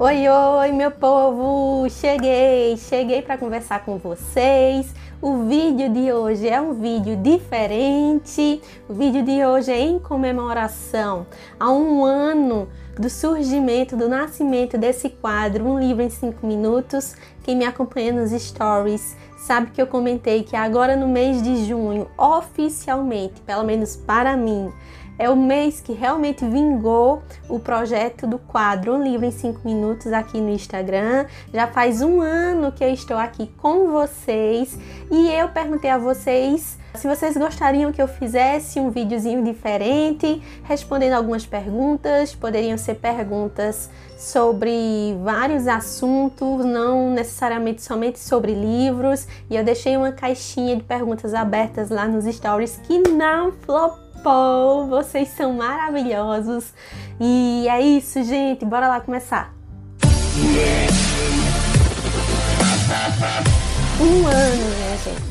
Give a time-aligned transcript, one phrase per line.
[0.00, 1.90] Oi, oi, meu povo!
[1.90, 4.94] Cheguei, cheguei para conversar com vocês.
[5.20, 8.62] O vídeo de hoje é um vídeo diferente.
[8.88, 11.26] O vídeo de hoje é em comemoração
[11.58, 17.16] a um ano do surgimento, do nascimento desse quadro, Um Livro em 5 Minutos.
[17.42, 22.08] Quem me acompanha nos stories sabe que eu comentei que agora no mês de junho,
[22.16, 24.72] oficialmente, pelo menos para mim,
[25.18, 30.12] é o mês que realmente vingou o projeto do quadro Um Livro em 5 Minutos
[30.12, 31.26] aqui no Instagram.
[31.52, 34.78] Já faz um ano que eu estou aqui com vocês.
[35.10, 41.12] E eu perguntei a vocês se vocês gostariam que eu fizesse um videozinho diferente, respondendo
[41.12, 49.62] algumas perguntas, poderiam ser perguntas sobre vários assuntos, não necessariamente somente sobre livros, e eu
[49.62, 55.52] deixei uma caixinha de perguntas abertas lá nos stories que não flopou Paul, vocês são
[55.52, 56.72] maravilhosos.
[57.20, 59.54] E é isso, gente, bora lá começar.
[64.00, 65.28] Um ano, minha gente.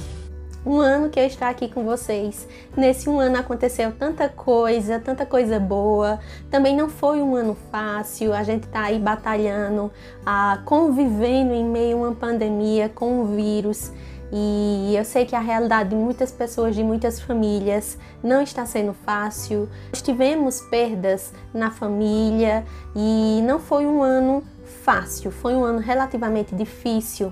[0.66, 2.46] Um ano que eu estou aqui com vocês.
[2.76, 6.20] Nesse um ano aconteceu tanta coisa, tanta coisa boa.
[6.52, 8.34] Também não foi um ano fácil.
[8.34, 9.90] A gente está aí batalhando,
[10.26, 13.94] ah, convivendo em meio a uma pandemia com o vírus.
[14.32, 18.94] E eu sei que a realidade de muitas pessoas, de muitas famílias, não está sendo
[18.94, 19.70] fácil.
[19.94, 24.44] Nós tivemos perdas na família e não foi um ano
[24.84, 27.32] fácil, foi um ano relativamente difícil.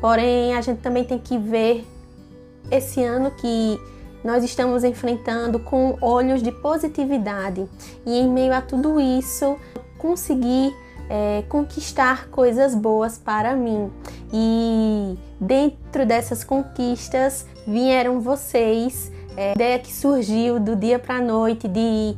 [0.00, 1.84] Porém, a gente também tem que ver
[2.70, 3.80] esse ano que
[4.22, 7.66] nós estamos enfrentando com olhos de positividade
[8.04, 9.56] e em meio a tudo isso
[9.98, 10.74] conseguir
[11.08, 13.90] é, conquistar coisas boas para mim.
[14.32, 21.20] E dentro dessas conquistas vieram vocês, é, a ideia que surgiu do dia para a
[21.20, 22.16] noite de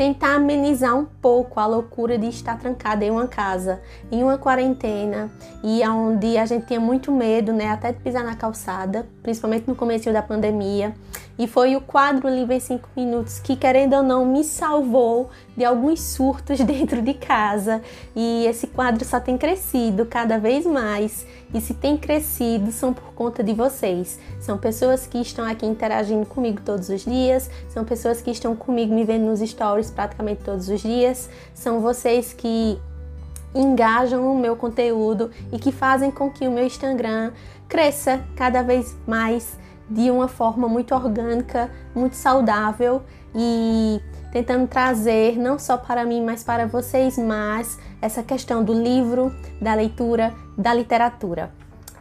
[0.00, 5.30] tentar amenizar um pouco a loucura de estar trancada em uma casa, em uma quarentena,
[5.62, 9.74] e onde a gente tinha muito medo, né, até de pisar na calçada, principalmente no
[9.74, 10.94] começo da pandemia.
[11.40, 15.64] E foi o quadro Livre em 5 Minutos que, querendo ou não, me salvou de
[15.64, 17.80] alguns surtos dentro de casa.
[18.14, 21.26] E esse quadro só tem crescido cada vez mais.
[21.54, 24.18] E se tem crescido, são por conta de vocês.
[24.38, 28.94] São pessoas que estão aqui interagindo comigo todos os dias, são pessoas que estão comigo
[28.94, 32.78] me vendo nos stories praticamente todos os dias, são vocês que
[33.54, 37.32] engajam o meu conteúdo e que fazem com que o meu Instagram
[37.66, 39.58] cresça cada vez mais
[39.90, 43.02] de uma forma muito orgânica, muito saudável
[43.34, 44.00] e
[44.32, 49.74] tentando trazer não só para mim, mas para vocês mais essa questão do livro, da
[49.74, 51.50] leitura, da literatura.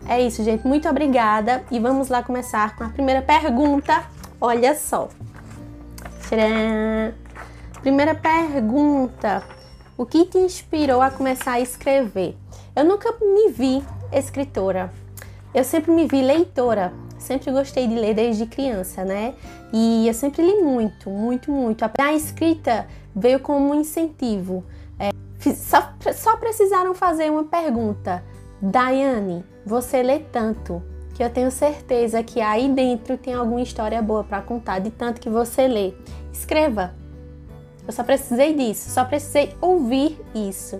[0.07, 0.65] É isso, gente.
[0.65, 4.03] Muito obrigada e vamos lá começar com a primeira pergunta.
[4.39, 5.09] Olha só.
[6.21, 7.13] Tcharam!
[7.81, 9.43] Primeira pergunta:
[9.97, 12.37] O que te inspirou a começar a escrever?
[12.75, 14.93] Eu nunca me vi escritora.
[15.53, 19.33] Eu sempre me vi leitora sempre gostei de ler desde criança, né?
[19.71, 21.85] E eu sempre li muito, muito, muito.
[21.99, 24.63] A escrita veio como um incentivo.
[24.97, 25.09] É,
[25.53, 28.23] só, só precisaram fazer uma pergunta.
[28.61, 30.81] Daiane, você lê tanto
[31.13, 35.19] que eu tenho certeza que aí dentro tem alguma história boa para contar de tanto
[35.19, 35.93] que você lê.
[36.31, 36.93] Escreva.
[37.85, 40.79] Eu só precisei disso, só precisei ouvir isso.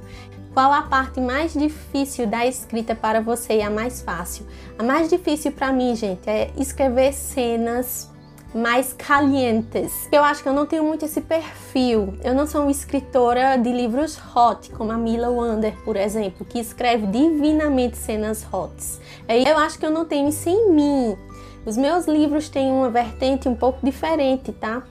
[0.54, 4.46] Qual a parte mais difícil da escrita para você e a mais fácil?
[4.78, 8.10] A mais difícil para mim, gente, é escrever cenas
[8.54, 10.10] mais calientes.
[10.12, 12.16] Eu acho que eu não tenho muito esse perfil.
[12.24, 16.60] Eu não sou uma escritora de livros hot, como a Mila Wander, por exemplo, que
[16.60, 19.00] escreve divinamente cenas hots.
[19.28, 21.18] Eu acho que eu não tenho isso em mim.
[21.64, 24.82] Os meus livros têm uma vertente um pouco diferente, tá?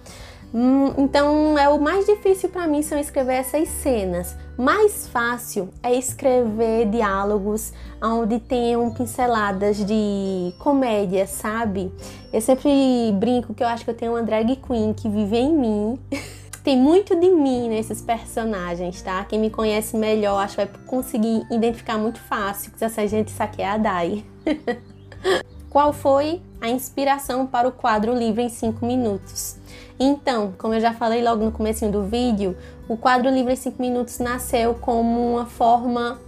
[0.52, 4.34] Hum, então, é o mais difícil para mim são escrever essas cenas.
[4.56, 7.72] Mais fácil é escrever diálogos
[8.02, 11.92] onde tenham pinceladas de comédia, sabe?
[12.32, 12.70] Eu sempre
[13.14, 15.98] brinco que eu acho que eu tenho uma drag queen que vive em mim.
[16.64, 19.24] Tem muito de mim nesses personagens, tá?
[19.24, 23.72] Quem me conhece melhor acho que vai conseguir identificar muito fácil que essa gente saqueia
[23.72, 24.24] a Dai.
[25.70, 29.56] Qual foi a inspiração para o quadro Livre em 5 Minutos?
[29.98, 32.56] Então, como eu já falei logo no começo do vídeo,
[32.88, 36.18] o quadro Livre em 5 Minutos nasceu como uma forma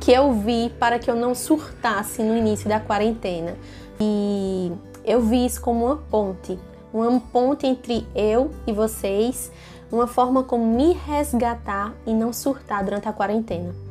[0.00, 3.56] que eu vi para que eu não surtasse no início da quarentena.
[4.00, 4.70] E
[5.04, 6.58] eu vi isso como uma ponte,
[6.92, 9.50] uma ponte entre eu e vocês,
[9.90, 13.83] uma forma como me resgatar e não surtar durante a quarentena.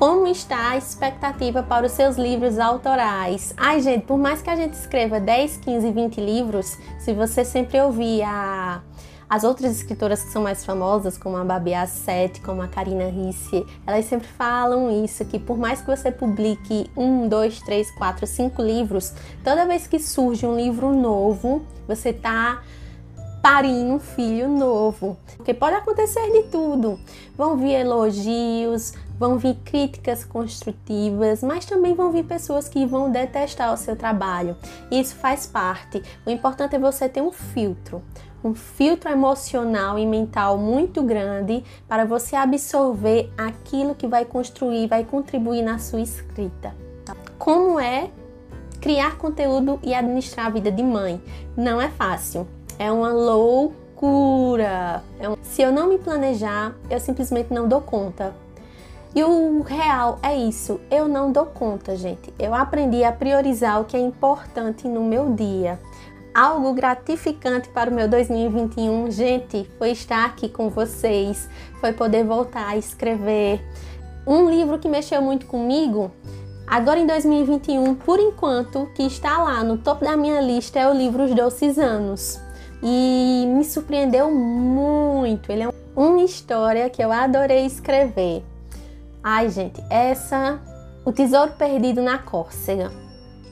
[0.00, 3.52] Como está a expectativa para os seus livros autorais?
[3.54, 7.78] Ai, gente, por mais que a gente escreva 10, 15, 20 livros, se você sempre
[7.78, 8.80] ouvir a,
[9.28, 13.62] As outras escritoras que são mais famosas, como a Babi Asset, como a Karina Risse,
[13.86, 18.62] elas sempre falam isso, que por mais que você publique um, dois, três, quatro, cinco
[18.62, 19.12] livros,
[19.44, 22.62] toda vez que surge um livro novo, você tá
[23.42, 25.16] parindo um filho novo.
[25.36, 26.98] Porque pode acontecer de tudo.
[27.36, 33.72] Vão vir elogios, vão vir críticas construtivas, mas também vão vir pessoas que vão detestar
[33.72, 34.56] o seu trabalho.
[34.90, 36.02] Isso faz parte.
[36.26, 38.02] O importante é você ter um filtro.
[38.42, 45.04] Um filtro emocional e mental muito grande para você absorver aquilo que vai construir, vai
[45.04, 46.74] contribuir na sua escrita.
[47.38, 48.10] Como é
[48.80, 51.22] criar conteúdo e administrar a vida de mãe?
[51.54, 52.46] Não é fácil
[52.80, 55.04] é uma loucura.
[55.20, 55.36] É um...
[55.42, 58.34] Se eu não me planejar, eu simplesmente não dou conta.
[59.14, 62.32] E o real é isso, eu não dou conta, gente.
[62.38, 65.78] Eu aprendi a priorizar o que é importante no meu dia.
[66.34, 71.50] Algo gratificante para o meu 2021, gente, foi estar aqui com vocês,
[71.80, 73.60] foi poder voltar a escrever.
[74.26, 76.12] Um livro que mexeu muito comigo,
[76.66, 80.94] agora em 2021, por enquanto, que está lá no topo da minha lista é o
[80.94, 82.40] livro Os Doces Anos
[82.82, 85.50] e me surpreendeu muito.
[85.50, 88.42] Ele é uma história que eu adorei escrever.
[89.22, 90.60] Ai, gente, essa
[91.04, 93.09] O Tesouro Perdido na Córcega.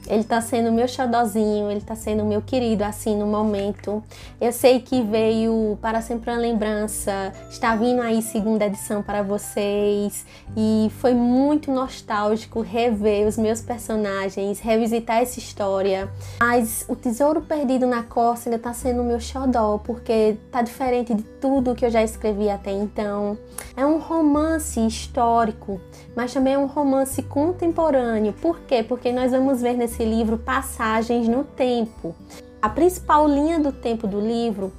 [0.08, 4.02] Ele tá sendo meu xodozinho, ele tá sendo meu querido assim no momento.
[4.40, 10.24] Eu sei que veio para sempre uma lembrança, está vindo aí segunda edição para vocês
[10.56, 16.08] e foi muito nostálgico rever os meus personagens, revisitar essa história.
[16.40, 21.74] Mas o Tesouro Perdido na Córcega tá sendo meu xodó porque tá diferente de tudo
[21.74, 23.36] que eu já escrevi até então.
[23.76, 25.80] É um romance histórico,
[26.16, 28.32] mas também é um romance contemporâneo.
[28.32, 28.82] Por quê?
[28.82, 32.14] Porque nós vamos ver nesse livro passagens no tempo.
[32.60, 34.72] A principal linha do tempo do livro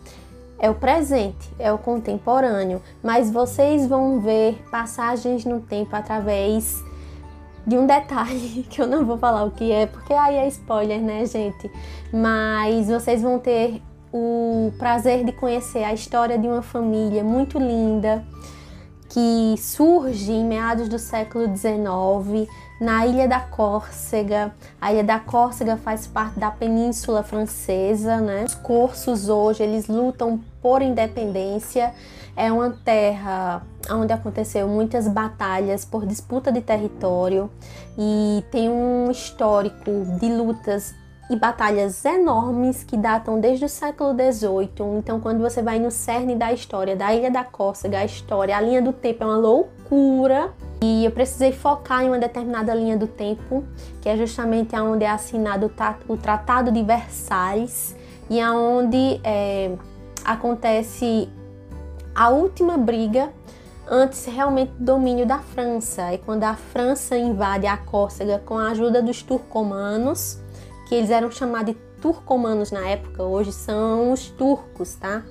[0.60, 6.84] é o presente, é o contemporâneo, mas vocês vão ver passagens no tempo através
[7.66, 11.00] de um detalhe que eu não vou falar o que é, porque aí é spoiler,
[11.00, 11.72] né, gente?
[12.12, 13.82] Mas vocês vão ter
[14.12, 18.26] o prazer de conhecer a história de uma família muito linda
[19.08, 22.50] que surge em meados do século XIX
[22.80, 24.54] na ilha da Córcega.
[24.80, 28.46] A ilha da Córcega faz parte da Península Francesa, né?
[28.46, 31.94] Os corsos hoje eles lutam por independência.
[32.36, 33.62] É uma terra
[33.92, 37.50] onde aconteceu muitas batalhas por disputa de território
[37.98, 40.96] e tem um histórico de lutas
[41.30, 44.98] e batalhas enormes que datam desde o século XVIII.
[44.98, 48.62] Então, quando você vai no cerne da história da Ilha da Córcega, a história, a
[48.62, 50.52] linha do tempo é uma loucura.
[50.82, 53.66] E eu precisei focar em uma determinada linha do tempo,
[54.02, 55.72] que é justamente onde é assinado
[56.08, 57.96] o Tratado de Versalhes
[58.30, 59.76] e aonde é,
[60.24, 61.28] acontece
[62.16, 63.30] a última briga
[63.90, 66.04] antes realmente do domínio da França.
[66.14, 70.40] É quando a França invade a Córcega com a ajuda dos turcomanos
[70.88, 75.24] que eles eram chamados de turcomanos na época, hoje são os turcos, tá?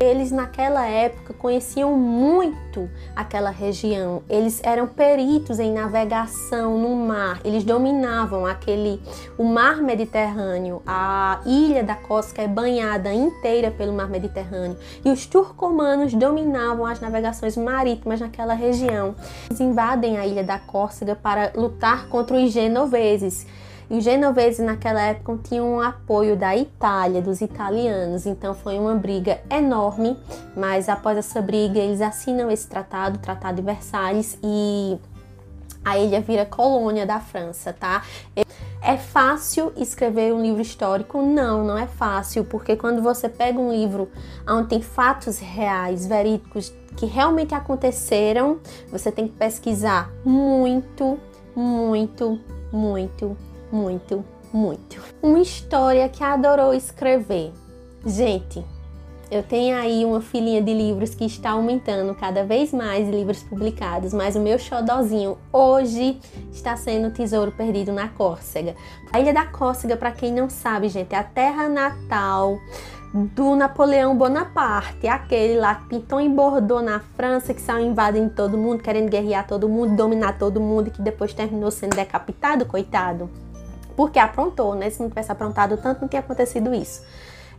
[0.00, 4.22] Eles naquela época conheciam muito aquela região.
[4.28, 7.40] Eles eram peritos em navegação no mar.
[7.44, 9.02] Eles dominavam aquele
[9.36, 10.80] o mar Mediterrâneo.
[10.86, 14.76] A ilha da Cosca é banhada inteira pelo mar Mediterrâneo.
[15.04, 19.16] E os turcomanos dominavam as navegações marítimas naquela região.
[19.50, 23.46] Eles invadem a ilha da Córcega para lutar contra os genoveses
[23.90, 28.94] e os genoveses naquela época tinham um apoio da Itália, dos italianos, então foi uma
[28.94, 30.16] briga enorme,
[30.56, 34.98] mas após essa briga eles assinam esse tratado, o Tratado de Versalhes, e
[35.84, 38.02] a ilha vira colônia da França, tá?
[38.82, 41.20] É fácil escrever um livro histórico?
[41.20, 44.08] Não, não é fácil, porque quando você pega um livro
[44.46, 48.58] onde tem fatos reais, verídicos, que realmente aconteceram,
[48.90, 51.18] você tem que pesquisar muito,
[51.54, 52.38] muito,
[52.72, 53.36] muito,
[53.70, 55.02] muito, muito.
[55.22, 57.52] Uma história que adorou escrever.
[58.06, 58.64] Gente,
[59.30, 64.14] eu tenho aí uma filinha de livros que está aumentando cada vez mais livros publicados,
[64.14, 66.18] mas o meu xodozinho hoje
[66.50, 68.74] está sendo Tesouro Perdido na Córcega.
[69.12, 72.58] A Ilha da Córcega, para quem não sabe, gente, é a terra natal
[73.12, 78.56] do Napoleão Bonaparte, aquele lá que pintou em Bordeaux na França, que saiu invadindo todo
[78.56, 83.28] mundo, querendo guerrear todo mundo, dominar todo mundo, que depois terminou sendo decapitado, coitado
[83.98, 84.88] porque aprontou, né?
[84.90, 87.04] Se não tivesse aprontado tanto, não tinha acontecido isso.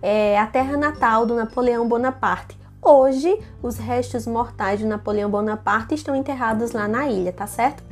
[0.02, 2.58] É a terra natal do Napoleão Bonaparte.
[2.82, 7.84] Hoje, os restos mortais de Napoleão Bonaparte estão enterrados lá na ilha, tá certo?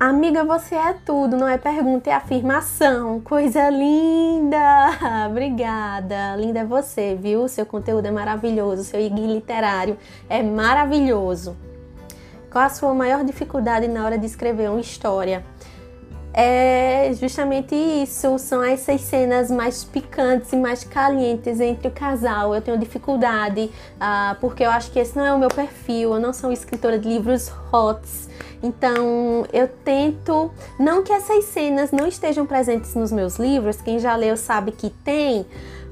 [0.00, 3.20] Amiga, você é tudo, não é pergunta, é afirmação.
[3.20, 5.26] Coisa linda!
[5.30, 6.34] Obrigada.
[6.34, 7.46] Linda é você, viu?
[7.46, 9.96] Seu conteúdo é maravilhoso, seu guia literário
[10.28, 11.56] é maravilhoso.
[12.50, 15.44] Qual a sua maior dificuldade na hora de escrever uma história?
[16.32, 18.38] É justamente isso.
[18.38, 22.54] São essas cenas mais picantes e mais calientes entre o casal.
[22.54, 26.14] Eu tenho dificuldade, uh, porque eu acho que esse não é o meu perfil.
[26.14, 28.28] Eu não sou escritora de livros hots.
[28.62, 30.50] Então eu tento.
[30.78, 34.90] Não que essas cenas não estejam presentes nos meus livros, quem já leu sabe que
[34.90, 35.46] tem.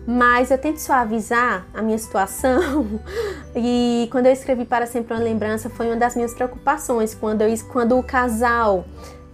[0.07, 3.01] Mas eu tento suavizar a minha situação.
[3.59, 7.15] E quando eu escrevi Para Sempre uma Lembrança, foi uma das minhas preocupações.
[7.15, 8.85] Quando, eu, quando o casal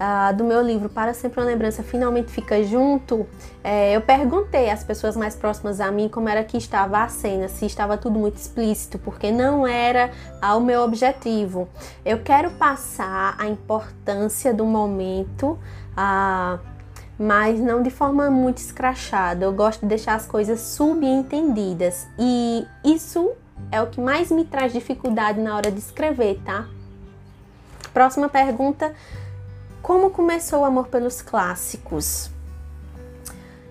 [0.02, 3.26] uh, do meu livro Para Sempre uma Lembrança finalmente fica junto,
[3.62, 7.46] é, eu perguntei às pessoas mais próximas a mim como era que estava a cena,
[7.48, 10.10] se estava tudo muito explícito, porque não era
[10.42, 11.68] uh, o meu objetivo.
[12.04, 15.58] Eu quero passar a importância do momento.
[15.92, 16.72] Uh,
[17.18, 19.44] mas não de forma muito escrachada.
[19.44, 23.30] Eu gosto de deixar as coisas subentendidas e isso
[23.70, 26.66] é o que mais me traz dificuldade na hora de escrever, tá?
[27.92, 28.92] Próxima pergunta
[29.82, 32.30] como começou o amor pelos clássicos?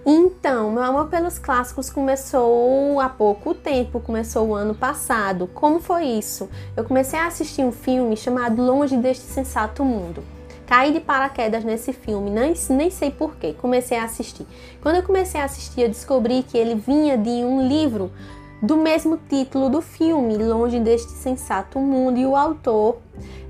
[0.05, 5.47] Então, meu amor pelos clássicos começou há pouco tempo, começou o ano passado.
[5.53, 6.49] Como foi isso?
[6.75, 10.21] Eu comecei a assistir um filme chamado Longe deste Sensato Mundo.
[10.67, 14.45] Caí de paraquedas nesse filme, nem, nem sei porquê, comecei a assistir.
[14.81, 18.11] Quando eu comecei a assistir, eu descobri que ele vinha de um livro
[18.61, 22.97] do mesmo título do filme, Longe deste Sensato Mundo, e o autor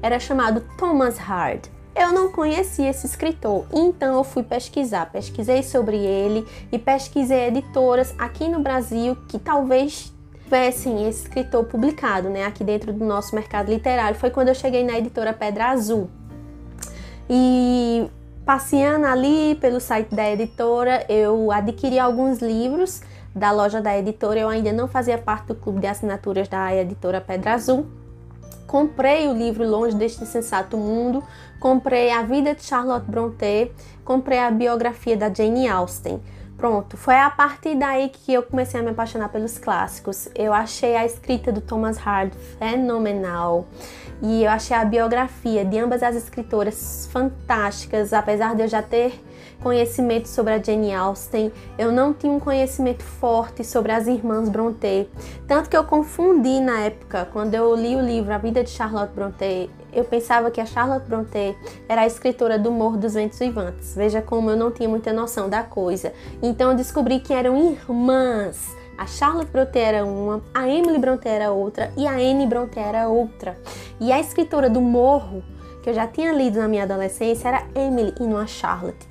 [0.01, 1.67] era chamado Thomas Hard.
[1.93, 5.11] Eu não conhecia esse escritor, então eu fui pesquisar.
[5.11, 12.29] Pesquisei sobre ele e pesquisei editoras aqui no Brasil que talvez tivessem esse escritor publicado,
[12.29, 14.17] né, aqui dentro do nosso mercado literário.
[14.17, 16.09] Foi quando eu cheguei na editora Pedra Azul.
[17.29, 18.09] E
[18.45, 23.01] passeando ali pelo site da editora, eu adquiri alguns livros
[23.35, 24.39] da loja da editora.
[24.39, 27.85] Eu ainda não fazia parte do clube de assinaturas da editora Pedra Azul
[28.71, 31.21] comprei o livro Longe deste Sensato Mundo,
[31.59, 33.69] comprei A Vida de Charlotte Brontë,
[34.05, 36.21] comprei a biografia da Jane Austen.
[36.55, 40.29] Pronto, foi a partir daí que eu comecei a me apaixonar pelos clássicos.
[40.33, 43.67] Eu achei a escrita do Thomas Hard fenomenal
[44.21, 49.21] e eu achei a biografia de ambas as escritoras fantásticas, apesar de eu já ter
[49.61, 55.07] conhecimento sobre a Jane Austen, eu não tinha um conhecimento forte sobre as irmãs Brontë,
[55.47, 59.13] tanto que eu confundi na época, quando eu li o livro A Vida de Charlotte
[59.13, 61.55] Brontë, eu pensava que a Charlotte Brontë
[61.87, 63.93] era a escritora do Morro dos Ventos Vivantes.
[63.95, 66.13] Veja como eu não tinha muita noção da coisa.
[66.41, 68.73] Então eu descobri que eram irmãs.
[68.97, 73.09] A Charlotte Brontë era uma, a Emily Brontë era outra e a Anne Brontë era
[73.09, 73.57] outra.
[73.99, 75.43] E a escritora do Morro,
[75.83, 79.10] que eu já tinha lido na minha adolescência, era Emily e não a Charlotte.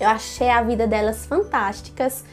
[0.00, 2.24] Eu achei a vida delas fantásticas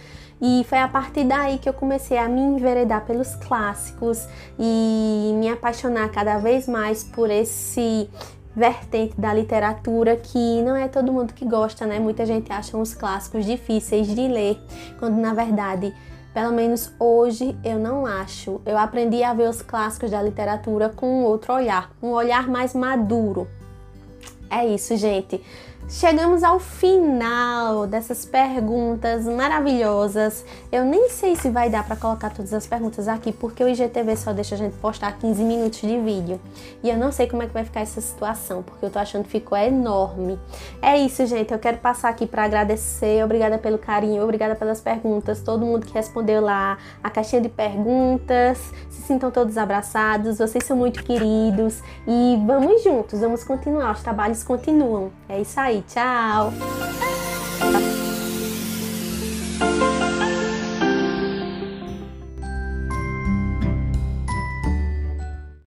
[0.41, 4.27] e foi a partir daí que eu comecei a me enveredar pelos clássicos
[4.59, 8.09] e me apaixonar cada vez mais por esse
[8.55, 11.99] vertente da literatura que não é todo mundo que gosta, né?
[11.99, 14.57] Muita gente acha os clássicos difíceis de ler,
[14.99, 15.93] quando na verdade,
[16.33, 18.61] pelo menos hoje, eu não acho.
[18.65, 23.47] Eu aprendi a ver os clássicos da literatura com outro olhar, um olhar mais maduro.
[24.49, 25.41] É isso, gente.
[25.87, 30.43] Chegamos ao final dessas perguntas maravilhosas.
[30.71, 34.17] Eu nem sei se vai dar para colocar todas as perguntas aqui, porque o IGTV
[34.17, 36.41] só deixa a gente postar 15 minutos de vídeo.
[36.81, 39.25] E eu não sei como é que vai ficar essa situação, porque eu tô achando
[39.25, 40.39] que ficou enorme.
[40.81, 41.53] É isso, gente.
[41.53, 43.23] Eu quero passar aqui para agradecer.
[43.23, 45.39] Obrigada pelo carinho, obrigada pelas perguntas.
[45.41, 48.57] Todo mundo que respondeu lá a caixinha de perguntas.
[48.89, 50.39] Se sintam todos abraçados.
[50.39, 51.83] Vocês são muito queridos.
[52.07, 53.91] E vamos juntos, vamos continuar.
[53.91, 55.11] Os trabalhos continuam.
[55.29, 55.74] É isso aí.
[55.83, 57.04] Tchau!